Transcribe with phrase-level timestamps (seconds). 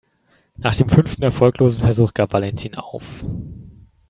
[0.57, 3.23] Nach dem fünften erfolglosen Versuch gab Valentin auf.